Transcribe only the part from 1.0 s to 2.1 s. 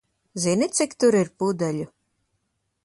tur ir pudeļu?